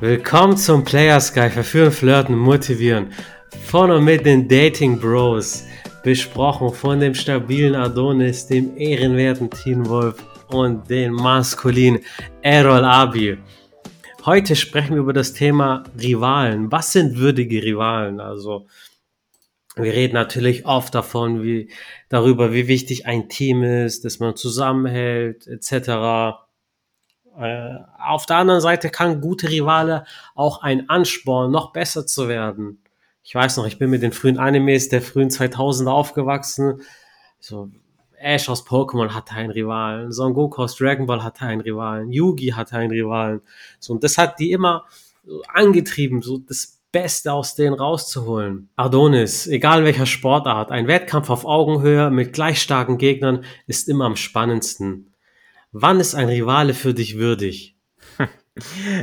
[0.00, 1.50] Willkommen zum Players Guide.
[1.50, 3.12] Verführen, flirten, motivieren.
[3.64, 5.64] Von und mit den Dating Bros.
[6.04, 11.98] Besprochen von dem stabilen Adonis, dem ehrenwerten Teen Wolf und den maskulinen
[12.42, 13.38] Errol Abi.
[14.24, 16.70] Heute sprechen wir über das Thema Rivalen.
[16.70, 18.20] Was sind würdige Rivalen?
[18.20, 18.68] Also,
[19.74, 21.72] wir reden natürlich oft davon, wie,
[22.08, 26.38] darüber, wie wichtig ein Team ist, dass man zusammenhält, etc.
[27.38, 32.82] Äh, auf der anderen Seite kann gute Rivale auch ein Ansporn, noch besser zu werden.
[33.22, 36.82] Ich weiß noch, ich bin mit den frühen Animes der frühen 2000er aufgewachsen.
[37.38, 37.70] So,
[38.18, 42.48] Ash aus Pokémon hatte einen Rivalen, Son Goku aus Dragon Ball hatte einen Rivalen, Yugi
[42.48, 43.40] hatte einen Rivalen.
[43.78, 44.84] So, und das hat die immer
[45.52, 48.70] angetrieben, so das Beste aus denen rauszuholen.
[48.76, 54.16] Adonis, egal welcher Sportart, ein Wettkampf auf Augenhöhe mit gleich starken Gegnern ist immer am
[54.16, 55.07] spannendsten.
[55.80, 57.76] Wann ist ein Rivale für dich würdig?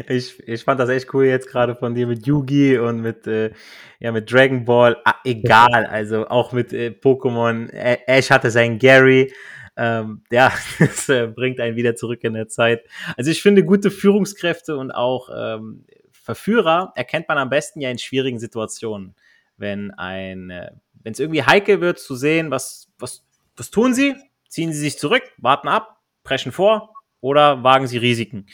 [0.09, 3.53] Ich, ich fand das echt cool jetzt gerade von dir mit Yugi und mit, äh,
[4.01, 4.97] ja, mit Dragon Ball.
[5.05, 7.69] Ah, egal, also auch mit äh, Pokémon.
[7.71, 9.31] Ash hatte seinen Gary.
[9.77, 12.83] Ähm, ja, das äh, bringt einen wieder zurück in der Zeit.
[13.15, 17.97] Also ich finde, gute Führungskräfte und auch ähm, Verführer erkennt man am besten ja in
[17.97, 19.15] schwierigen Situationen.
[19.55, 24.15] Wenn ein, äh, wenn es irgendwie heikel wird zu sehen, was, was, was tun sie?
[24.49, 25.94] Ziehen sie sich zurück, warten ab,
[26.25, 28.47] preschen vor oder wagen sie Risiken?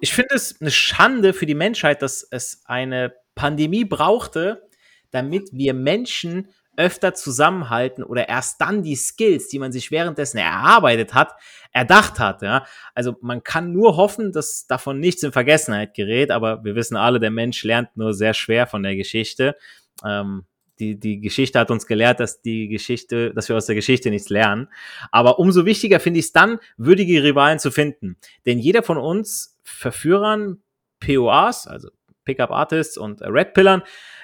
[0.00, 4.68] Ich finde es eine Schande für die Menschheit, dass es eine Pandemie brauchte,
[5.12, 11.14] damit wir Menschen öfter zusammenhalten oder erst dann die Skills, die man sich währenddessen erarbeitet
[11.14, 11.34] hat,
[11.72, 12.42] erdacht hat.
[12.42, 12.64] Ja?
[12.94, 17.20] Also man kann nur hoffen, dass davon nichts in Vergessenheit gerät, aber wir wissen alle,
[17.20, 19.56] der Mensch lernt nur sehr schwer von der Geschichte.
[20.04, 20.46] Ähm,
[20.80, 24.30] die, die Geschichte hat uns gelehrt, dass die Geschichte, dass wir aus der Geschichte nichts
[24.30, 24.68] lernen.
[25.12, 28.16] Aber umso wichtiger finde ich es dann, würdige Rivalen zu finden.
[28.46, 30.62] Denn jeder von uns Verführern,
[30.98, 31.90] POAs, also
[32.24, 33.82] Pickup Artists und Red Pillern,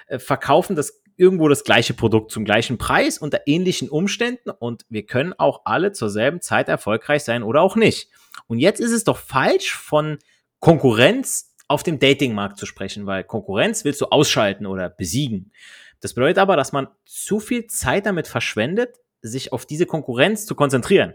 [0.09, 5.07] äh, verkaufen das irgendwo das gleiche Produkt zum gleichen Preis unter ähnlichen Umständen und wir
[5.07, 8.11] können auch alle zur selben Zeit erfolgreich sein oder auch nicht.
[8.49, 10.19] Und jetzt ist es doch falsch von
[10.61, 15.53] Konkurrenz auf dem Datingmarkt zu sprechen, weil Konkurrenz willst du ausschalten oder besiegen.
[16.01, 20.55] Das bedeutet aber, dass man zu viel Zeit damit verschwendet, sich auf diese Konkurrenz zu
[20.55, 21.15] konzentrieren.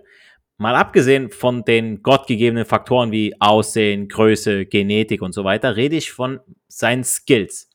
[0.58, 6.12] Mal abgesehen von den gottgegebenen Faktoren wie Aussehen, Größe, Genetik und so weiter, rede ich
[6.12, 7.70] von seinen Skills.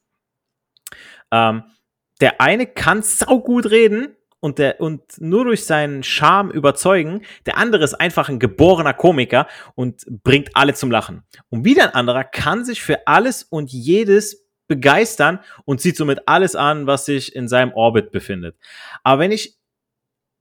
[1.33, 1.65] Ähm,
[2.21, 7.23] der eine kann saugut reden und, der, und nur durch seinen Charme überzeugen.
[7.47, 11.25] Der andere ist einfach ein geborener Komiker und bringt alle zum Lachen.
[11.49, 16.57] Und wieder ein anderer kann sich für alles und jedes begeistern und zieht somit alles
[16.57, 18.57] an, was sich in seinem Orbit befindet.
[19.03, 19.57] Aber wenn ich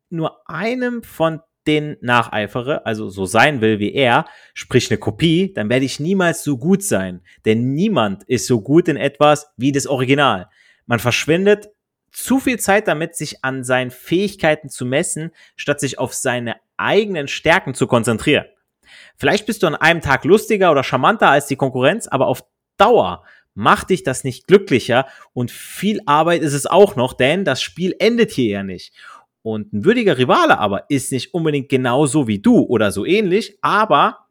[0.09, 5.69] nur einem von den nacheifere, also so sein will wie er, sprich eine Kopie, dann
[5.69, 7.21] werde ich niemals so gut sein.
[7.45, 10.49] Denn niemand ist so gut in etwas wie das Original.
[10.85, 11.69] Man verschwendet
[12.11, 17.27] zu viel Zeit damit, sich an seinen Fähigkeiten zu messen, statt sich auf seine eigenen
[17.27, 18.45] Stärken zu konzentrieren.
[19.17, 22.43] Vielleicht bist du an einem Tag lustiger oder charmanter als die Konkurrenz, aber auf
[22.77, 23.23] Dauer
[23.55, 27.95] macht dich das nicht glücklicher und viel Arbeit ist es auch noch, denn das Spiel
[27.99, 28.93] endet hier ja nicht.
[29.41, 34.27] Und ein würdiger Rivale aber ist nicht unbedingt genauso wie du oder so ähnlich, aber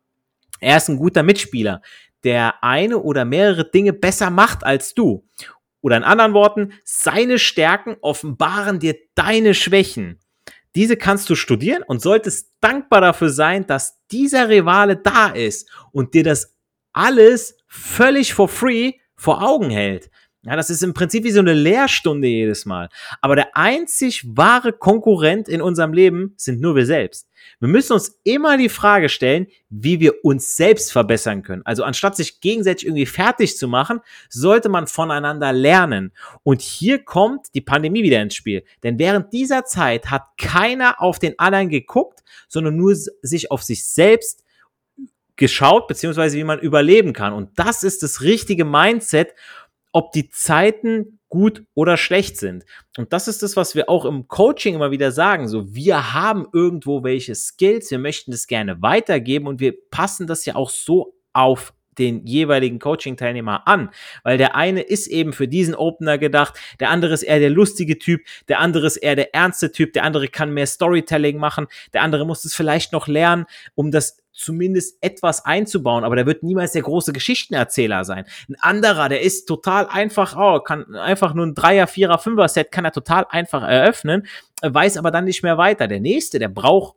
[0.61, 1.83] er ist ein guter Mitspieler,
[2.23, 5.27] der eine oder mehrere Dinge besser macht als du.
[5.81, 10.19] Oder in anderen Worten, seine Stärken offenbaren dir deine Schwächen.
[10.75, 16.15] Diese kannst du studieren und solltest dankbar dafür sein, dass dieser Rivale da ist und
[16.15, 16.57] dir das
[16.93, 20.11] alles völlig for free vor Augen hält.
[20.47, 22.91] Ja, das ist im Prinzip wie so eine Lehrstunde jedes Mal.
[23.23, 27.31] Aber der einzig wahre Konkurrent in unserem Leben sind nur wir selbst.
[27.61, 31.63] Wir müssen uns immer die Frage stellen, wie wir uns selbst verbessern können.
[31.65, 36.13] Also anstatt sich gegenseitig irgendwie fertig zu machen, sollte man voneinander lernen.
[36.43, 38.65] Und hier kommt die Pandemie wieder ins Spiel.
[38.83, 43.87] Denn während dieser Zeit hat keiner auf den anderen geguckt, sondern nur sich auf sich
[43.87, 44.44] selbst
[45.37, 47.33] geschaut, beziehungsweise wie man überleben kann.
[47.33, 49.35] Und das ist das richtige Mindset,
[49.93, 52.65] ob die Zeiten gut oder schlecht sind.
[52.97, 55.49] Und das ist das, was wir auch im Coaching immer wieder sagen.
[55.49, 60.45] So, wir haben irgendwo welche Skills, wir möchten das gerne weitergeben und wir passen das
[60.45, 63.91] ja auch so auf den jeweiligen Coaching-Teilnehmer an,
[64.23, 67.99] weil der eine ist eben für diesen Opener gedacht, der andere ist eher der lustige
[67.99, 72.03] Typ, der andere ist eher der ernste Typ, der andere kann mehr Storytelling machen, der
[72.03, 76.73] andere muss es vielleicht noch lernen, um das zumindest etwas einzubauen, aber der wird niemals
[76.73, 78.25] der große Geschichtenerzähler sein.
[78.49, 82.73] Ein anderer, der ist total einfach, oh, kann einfach nur ein Dreier, Vierer, Fünfer Set
[82.73, 84.27] kann er total einfach eröffnen,
[84.61, 85.87] weiß aber dann nicht mehr weiter.
[85.87, 86.97] Der nächste, der braucht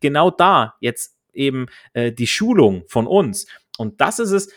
[0.00, 3.46] genau da jetzt eben äh, die Schulung von uns.
[3.78, 4.50] Und das ist es,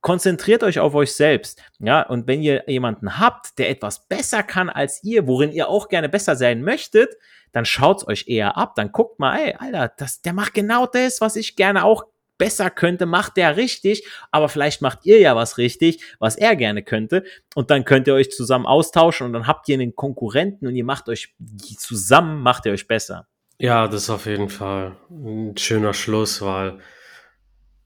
[0.00, 1.62] konzentriert euch auf euch selbst.
[1.78, 5.88] Ja, und wenn ihr jemanden habt, der etwas besser kann als ihr, worin ihr auch
[5.88, 7.16] gerne besser sein möchtet,
[7.52, 8.74] dann schaut's euch eher ab.
[8.76, 12.04] Dann guckt mal, ey, Alter, das, der macht genau das, was ich gerne auch
[12.40, 16.82] besser könnte, macht der richtig, aber vielleicht macht ihr ja was richtig, was er gerne
[16.82, 17.22] könnte.
[17.54, 20.84] Und dann könnt ihr euch zusammen austauschen und dann habt ihr einen Konkurrenten und ihr
[20.84, 21.34] macht euch
[21.76, 23.28] zusammen, macht ihr euch besser.
[23.58, 26.78] Ja, das ist auf jeden Fall ein schöner Schluss, weil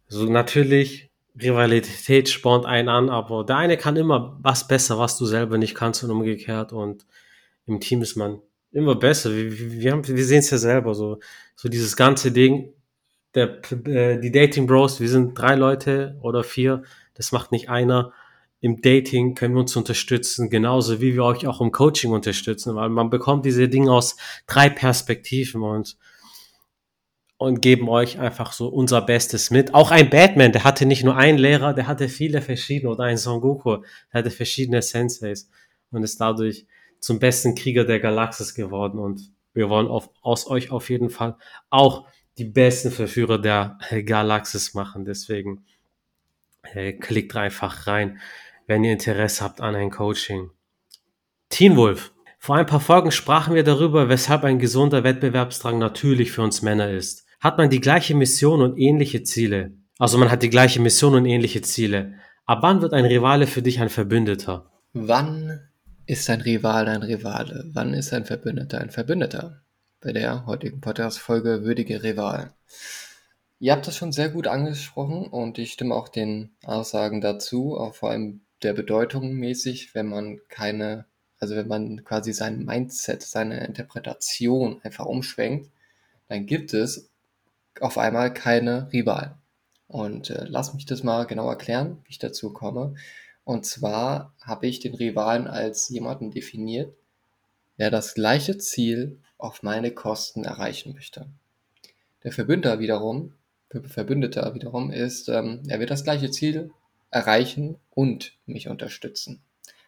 [0.06, 5.26] so natürlich Rivalität spornt einen an, aber der eine kann immer was besser, was du
[5.26, 7.06] selber nicht kannst und umgekehrt und
[7.66, 8.40] im Team ist man
[8.74, 9.34] immer besser.
[9.34, 11.18] Wir, wir, wir sehen es ja selber so,
[11.56, 12.72] so dieses ganze Ding,
[13.34, 16.82] der, äh, die Dating Bros, wir sind drei Leute oder vier,
[17.14, 18.12] das macht nicht einer.
[18.60, 22.88] Im Dating können wir uns unterstützen, genauso wie wir euch auch im Coaching unterstützen, weil
[22.88, 24.16] man bekommt diese Dinge aus
[24.46, 25.96] drei Perspektiven und
[27.36, 29.74] und geben euch einfach so unser Bestes mit.
[29.74, 33.18] Auch ein Batman, der hatte nicht nur einen Lehrer, der hatte viele verschiedene, oder ein
[33.18, 33.78] Son Goku,
[34.12, 35.50] der hatte verschiedene Senseis
[35.90, 36.64] und ist dadurch
[37.04, 41.36] zum besten Krieger der Galaxis geworden und wir wollen auf, aus euch auf jeden Fall
[41.68, 42.06] auch
[42.38, 45.04] die besten Verführer der Galaxis machen.
[45.04, 45.66] Deswegen
[46.62, 48.20] äh, klickt einfach rein,
[48.66, 50.48] wenn ihr Interesse habt an ein Coaching.
[51.50, 52.14] Teen Wolf.
[52.38, 56.90] Vor ein paar Folgen sprachen wir darüber, weshalb ein gesunder Wettbewerbsdrang natürlich für uns Männer
[56.90, 57.26] ist.
[57.38, 61.26] Hat man die gleiche Mission und ähnliche Ziele, also man hat die gleiche Mission und
[61.26, 62.14] ähnliche Ziele,
[62.46, 64.72] ab wann wird ein Rivale für dich ein Verbündeter?
[64.94, 65.68] Wann
[66.06, 67.64] ist ein Rival ein Rivale?
[67.72, 69.64] Wann ist ein Verbündeter ein Verbündeter?
[70.04, 72.52] bei der heutigen Podcast-Folge Würdige Rival.
[73.58, 77.94] Ihr habt das schon sehr gut angesprochen und ich stimme auch den Aussagen dazu, auch
[77.94, 81.06] vor allem der Bedeutung mäßig, wenn man keine,
[81.38, 85.70] also wenn man quasi sein Mindset, seine Interpretation einfach umschwenkt,
[86.28, 87.08] dann gibt es
[87.80, 89.32] auf einmal keine Rivalen.
[89.86, 92.94] Und äh, lass mich das mal genau erklären, wie ich dazu komme.
[93.44, 96.94] Und zwar habe ich den Rivalen als jemanden definiert,
[97.78, 101.26] der das gleiche Ziel auf meine Kosten erreichen möchte.
[102.22, 103.34] Der Verbündeter wiederum,
[103.68, 106.70] Verbündeter wiederum ist, ähm, er wird das gleiche Ziel
[107.10, 109.42] erreichen und mich unterstützen.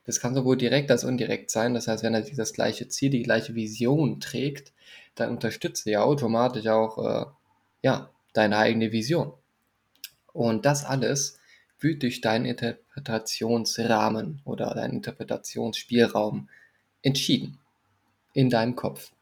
[0.04, 1.74] Das kann sowohl direkt als indirekt sein.
[1.74, 4.72] Das heißt, wenn er dieses gleiche Ziel, die gleiche Vision trägt,
[5.14, 7.26] dann unterstütze er automatisch auch äh,
[7.82, 9.32] ja, deine eigene Vision.
[10.32, 11.38] Und das alles
[11.78, 16.48] wird durch deinen Interpretationsrahmen oder deinen Interpretationsspielraum
[17.02, 17.58] entschieden
[18.32, 19.12] in deinem Kopf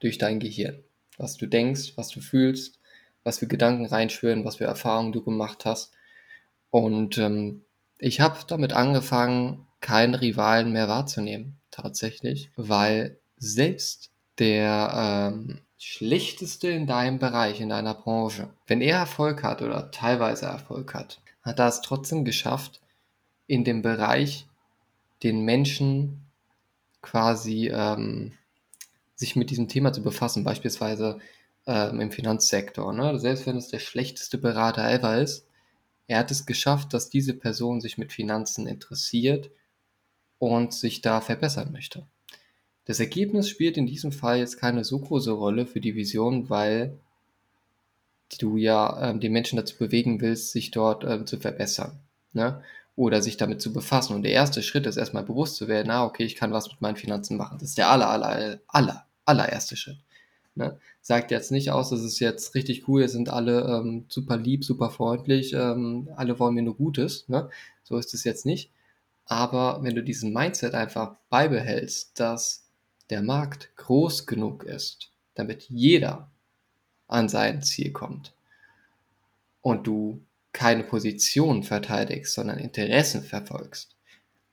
[0.00, 0.82] durch dein Gehirn.
[1.18, 2.78] Was du denkst, was du fühlst,
[3.24, 5.92] was für Gedanken reinschwören, was für Erfahrungen du gemacht hast.
[6.70, 7.62] Und ähm,
[7.98, 16.86] ich habe damit angefangen, keinen Rivalen mehr wahrzunehmen, tatsächlich, weil selbst der ähm, schlechteste in
[16.86, 21.68] deinem Bereich, in deiner Branche, wenn er Erfolg hat oder teilweise Erfolg hat, hat er
[21.68, 22.80] es trotzdem geschafft,
[23.46, 24.46] in dem Bereich
[25.22, 26.26] den Menschen
[27.00, 28.32] quasi ähm,
[29.14, 31.18] sich mit diesem Thema zu befassen, beispielsweise
[31.66, 32.92] ähm, im Finanzsektor.
[32.92, 33.18] Ne?
[33.18, 35.46] Selbst wenn es der schlechteste Berater ever ist,
[36.06, 39.50] er hat es geschafft, dass diese Person sich mit Finanzen interessiert
[40.38, 42.06] und sich da verbessern möchte.
[42.84, 46.98] Das Ergebnis spielt in diesem Fall jetzt keine so große Rolle für die Vision, weil
[48.38, 52.00] du ja ähm, die Menschen dazu bewegen willst, sich dort ähm, zu verbessern.
[52.32, 52.62] Ne?
[52.96, 54.14] Oder sich damit zu befassen.
[54.14, 56.80] Und der erste Schritt ist erstmal bewusst zu werden, ah, okay, ich kann was mit
[56.80, 57.58] meinen Finanzen machen.
[57.58, 59.98] Das ist der aller, aller, aller allererste Schritt.
[60.54, 60.78] Ne?
[61.00, 64.90] Sagt jetzt nicht aus, dass es jetzt richtig cool, sind alle ähm, super lieb, super
[64.90, 67.28] freundlich, ähm, alle wollen mir nur Gutes.
[67.28, 67.48] Ne?
[67.82, 68.70] So ist es jetzt nicht.
[69.24, 72.68] Aber wenn du diesen Mindset einfach beibehältst, dass
[73.08, 76.30] der Markt groß genug ist, damit jeder
[77.12, 78.34] an sein Ziel kommt
[79.60, 80.20] und du
[80.52, 83.96] keine Position verteidigst, sondern Interessen verfolgst,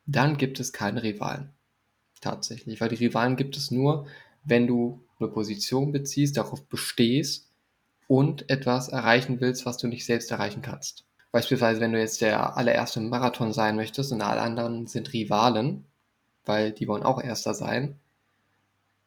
[0.06, 1.50] dann gibt es keine Rivalen.
[2.22, 4.08] Tatsächlich, weil die Rivalen gibt es nur,
[4.44, 7.48] wenn du eine Position beziehst, darauf bestehst
[8.08, 11.06] und etwas erreichen willst, was du nicht selbst erreichen kannst.
[11.32, 15.86] Beispielsweise, wenn du jetzt der allererste Marathon sein möchtest und alle anderen sind Rivalen,
[16.46, 18.00] weil die wollen auch Erster sein,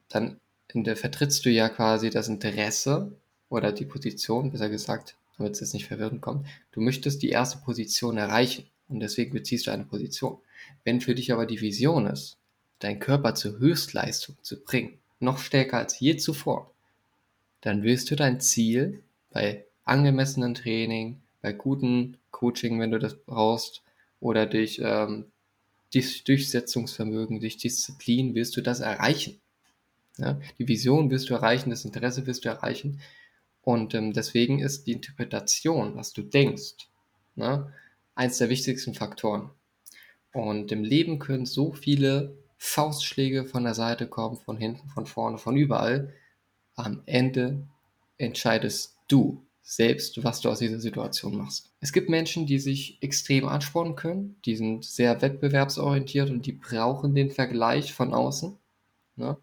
[0.08, 3.12] dann vertrittst du ja quasi das Interesse
[3.52, 6.46] oder die Position, besser gesagt, damit es jetzt nicht verwirrend kommt.
[6.72, 10.38] Du möchtest die erste Position erreichen und deswegen beziehst du eine Position.
[10.84, 12.38] Wenn für dich aber die Vision ist,
[12.78, 16.72] deinen Körper zur Höchstleistung zu bringen, noch stärker als je zuvor,
[17.60, 23.82] dann wirst du dein Ziel bei angemessenen Training, bei guten Coaching, wenn du das brauchst,
[24.18, 25.26] oder durch ähm,
[25.92, 29.40] Durchsetzungsvermögen, durch Disziplin wirst du das erreichen.
[30.16, 30.40] Ja?
[30.58, 33.00] Die Vision wirst du erreichen, das Interesse wirst du erreichen.
[33.62, 36.88] Und ähm, deswegen ist die Interpretation, was du denkst,
[37.36, 37.72] ne,
[38.14, 39.50] eins der wichtigsten Faktoren.
[40.32, 45.38] Und im Leben können so viele Faustschläge von der Seite kommen, von hinten, von vorne,
[45.38, 46.12] von überall.
[46.74, 47.66] Am Ende
[48.18, 51.72] entscheidest du selbst, was du aus dieser Situation machst.
[51.80, 57.14] Es gibt Menschen, die sich extrem anspornen können, die sind sehr wettbewerbsorientiert und die brauchen
[57.14, 58.56] den Vergleich von außen.
[59.16, 59.36] Ne?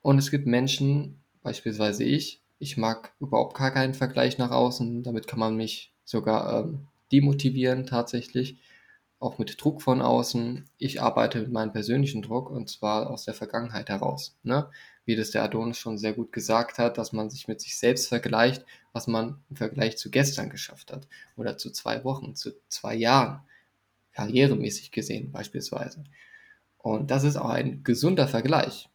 [0.00, 5.28] Und es gibt Menschen, beispielsweise ich, ich mag überhaupt gar keinen Vergleich nach außen, damit
[5.28, 8.58] kann man mich sogar ähm, demotivieren tatsächlich
[9.20, 10.64] auch mit Druck von außen.
[10.78, 14.36] Ich arbeite mit meinem persönlichen Druck und zwar aus der Vergangenheit heraus.
[14.42, 14.70] Ne?
[15.04, 18.08] Wie das der Adonis schon sehr gut gesagt hat, dass man sich mit sich selbst
[18.08, 21.06] vergleicht, was man im Vergleich zu gestern geschafft hat
[21.36, 23.40] oder zu zwei Wochen, zu zwei Jahren,
[24.12, 26.04] karrieremäßig gesehen beispielsweise.
[26.78, 28.88] Und das ist auch ein gesunder Vergleich.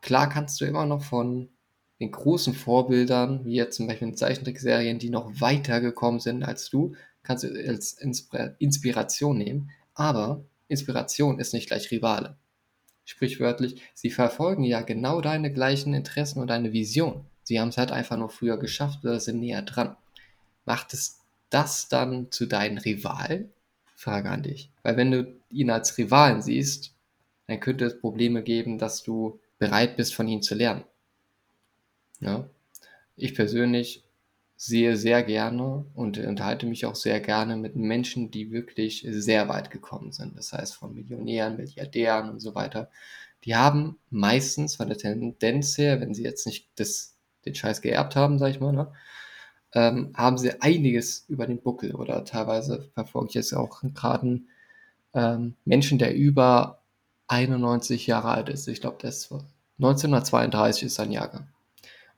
[0.00, 1.50] Klar kannst du immer noch von
[2.02, 6.68] den großen Vorbildern, wie jetzt zum Beispiel in Zeichentrickserien, die noch weiter gekommen sind als
[6.68, 7.96] du, kannst du als
[8.58, 12.36] Inspiration nehmen, aber Inspiration ist nicht gleich Rivale.
[13.04, 17.24] Sprichwörtlich, sie verfolgen ja genau deine gleichen Interessen und deine Vision.
[17.44, 19.96] Sie haben es halt einfach nur früher geschafft oder sind näher dran.
[20.64, 23.52] Macht es das dann zu deinen Rivalen?
[23.94, 24.70] Frage an dich.
[24.82, 26.94] Weil wenn du ihn als Rivalen siehst,
[27.46, 30.82] dann könnte es Probleme geben, dass du bereit bist, von ihnen zu lernen.
[32.22, 32.48] Ja?
[33.16, 34.04] Ich persönlich
[34.56, 39.70] sehe sehr gerne und unterhalte mich auch sehr gerne mit Menschen, die wirklich sehr weit
[39.70, 40.36] gekommen sind.
[40.38, 42.88] Das heißt von Millionären, Milliardären und so weiter.
[43.44, 48.14] Die haben meistens von der Tendenz her, wenn sie jetzt nicht das, den Scheiß geerbt
[48.14, 48.92] haben, sag ich mal, ne,
[49.74, 54.42] ähm, haben sie einiges über den Buckel oder teilweise verfolge ich jetzt auch gerade
[55.14, 56.82] ähm, Menschen, der über
[57.26, 58.68] 91 Jahre alt ist.
[58.68, 59.32] Ich glaube, der ist
[59.78, 61.51] 1932 ist sein Jahrgang.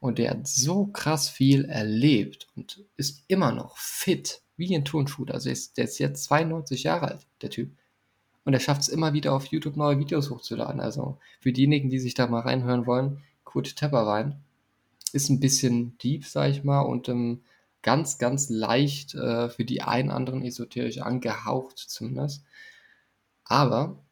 [0.04, 5.24] Und der hat so krass viel erlebt und ist immer noch fit, wie ein Turnschuh.
[5.30, 7.70] Also ist, der ist jetzt 92 Jahre alt, der Typ.
[8.44, 10.82] Und er schafft es immer wieder auf YouTube neue Videos hochzuladen.
[10.82, 14.42] Also für diejenigen, die sich da mal reinhören wollen, Kurt Tepperwein
[15.14, 17.40] ist ein bisschen deep, sag ich mal, und ähm,
[17.80, 22.44] ganz, ganz leicht äh, für die einen anderen esoterisch angehaucht zumindest.
[23.46, 24.03] Aber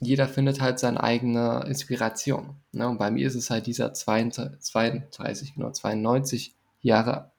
[0.00, 2.56] jeder findet halt seine eigene Inspiration.
[2.72, 2.88] Ne?
[2.88, 7.30] Und bei mir ist es halt dieser 32, 32 genau, 92 Jahre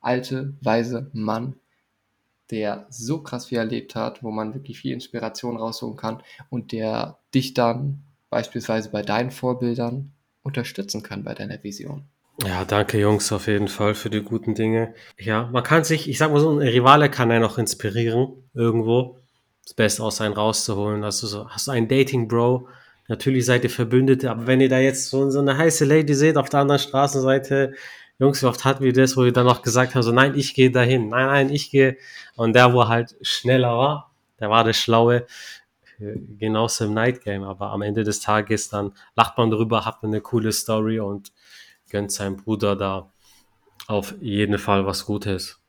[0.00, 1.54] alte, weise Mann,
[2.50, 7.18] der so krass viel erlebt hat, wo man wirklich viel Inspiration rausholen kann und der
[7.34, 12.04] dich dann beispielsweise bei deinen Vorbildern unterstützen kann bei deiner Vision.
[12.44, 14.94] Ja, danke Jungs auf jeden Fall für die guten Dinge.
[15.18, 19.21] Ja, man kann sich, ich sag mal so, ein Rivale kann ja noch inspirieren irgendwo
[19.64, 21.04] das Beste aus einem rauszuholen.
[21.04, 22.68] Also so, hast du einen Dating-Bro,
[23.08, 26.36] natürlich seid ihr Verbündete, aber wenn ihr da jetzt so, so eine heiße Lady seht
[26.36, 27.74] auf der anderen Straßenseite,
[28.18, 30.54] Jungs, wie oft hatten wir das, wo wir dann noch gesagt haben, so nein, ich
[30.54, 31.96] gehe dahin, nein, nein, ich gehe.
[32.36, 35.26] Und der, wo halt schneller war, der war der Schlaue,
[35.98, 40.20] genauso im Night Game, aber am Ende des Tages dann lacht man drüber, hat eine
[40.20, 41.32] coole Story und
[41.90, 43.12] gönnt seinem Bruder da
[43.86, 45.60] auf jeden Fall was Gutes.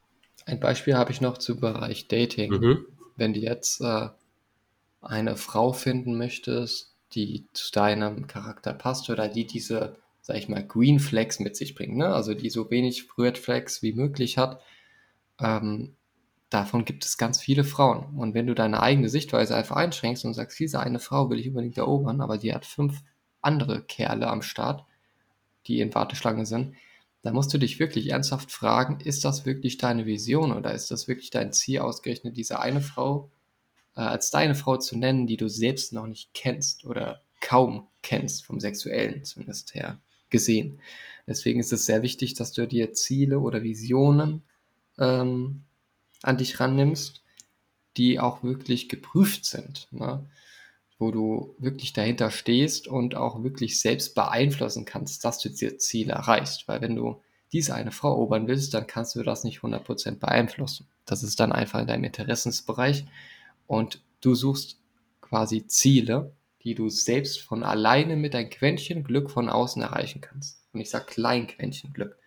[0.46, 2.52] Ein Beispiel habe ich noch zu Bereich Dating.
[2.52, 2.86] Mhm
[3.16, 4.10] wenn du jetzt äh,
[5.02, 10.66] eine Frau finden möchtest, die zu deinem Charakter passt oder die diese, sag ich mal,
[10.66, 12.08] Green Flags mit sich bringt, ne?
[12.08, 14.62] also die so wenig Red Flags wie möglich hat,
[15.40, 15.96] ähm,
[16.50, 18.18] davon gibt es ganz viele Frauen.
[18.18, 21.50] Und wenn du deine eigene Sichtweise einfach einschränkst und sagst, diese eine Frau will ich
[21.50, 23.02] unbedingt erobern, aber die hat fünf
[23.42, 24.86] andere Kerle am Start,
[25.68, 26.76] die in Warteschlange sind,
[27.24, 31.08] da musst du dich wirklich ernsthaft fragen, ist das wirklich deine Vision oder ist das
[31.08, 33.32] wirklich dein Ziel ausgerechnet, diese eine Frau
[33.96, 38.46] äh, als deine Frau zu nennen, die du selbst noch nicht kennst oder kaum kennst,
[38.46, 40.00] vom sexuellen zumindest her
[40.30, 40.80] gesehen.
[41.26, 44.44] Deswegen ist es sehr wichtig, dass du dir Ziele oder Visionen
[45.00, 45.64] ähm,
[46.22, 47.24] an dich rannimmst,
[47.96, 49.88] die auch wirklich geprüft sind.
[49.92, 50.26] Ne?
[51.00, 56.14] Wo du wirklich dahinter stehst und auch wirklich selbst beeinflussen kannst, dass du diese Ziele
[56.14, 56.68] erreichst.
[56.68, 57.22] Weil wenn du
[57.52, 60.88] diese eine Frau erobern willst, dann kannst du das nicht 100% beeinflussen.
[61.06, 63.06] Das ist dann einfach in deinem Interessensbereich
[63.68, 64.80] und du suchst
[65.22, 66.34] quasi Ziele,
[66.64, 70.62] die du selbst von alleine mit ein Quäntchen Glück von außen erreichen kannst.
[70.74, 72.18] Und ich sage klein Quäntchen Glück.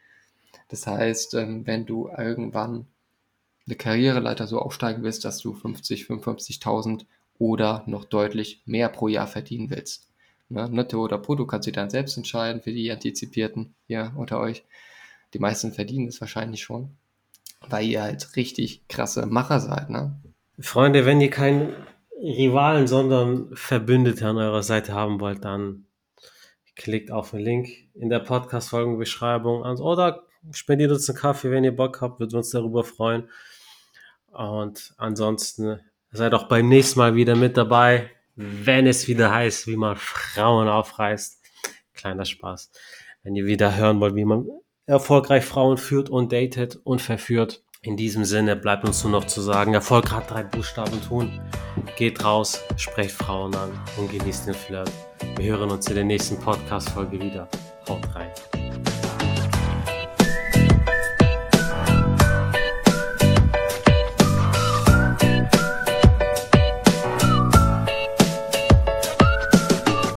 [0.69, 2.87] Das heißt, ähm, wenn du irgendwann
[3.67, 7.07] eine Karriereleiter so aufsteigen willst, dass du 50, 55.000
[7.39, 10.09] oder noch deutlich mehr pro Jahr verdienen willst.
[10.49, 10.69] Ne?
[10.71, 14.65] Netto oder brutto kannst du dann selbst entscheiden für die Antizipierten hier unter euch.
[15.35, 16.97] Die meisten verdienen es wahrscheinlich schon,
[17.69, 19.91] weil ihr halt richtig krasse Macher seid.
[19.91, 20.21] Ne?
[20.59, 21.75] Freunde, wenn ihr keinen
[22.19, 25.87] Rivalen, sondern Verbündete an eurer Seite haben wollt, dann
[26.77, 32.01] klickt auf den Link in der Podcast-Folgenbeschreibung oder spendiert uns einen Kaffee, wenn ihr Bock
[32.01, 33.29] habt, würden wir uns darüber freuen.
[34.31, 35.81] Und ansonsten
[36.17, 40.69] seid auch beim nächsten Mal wieder mit dabei, wenn es wieder heißt, wie man Frauen
[40.69, 41.43] aufreißt.
[41.95, 42.71] Kleiner Spaß.
[43.23, 44.47] Wenn ihr wieder hören wollt, wie man
[44.87, 47.63] erfolgreich Frauen führt und datet und verführt.
[47.83, 51.41] In diesem Sinne bleibt uns nur noch zu sagen, Erfolg hat drei Buchstaben tun.
[51.97, 54.91] Geht raus, sprecht Frauen an und genießt den Flirt.
[55.37, 57.49] Wir hören uns in der nächsten Podcast-Folge wieder.
[57.89, 58.66] Haut rein.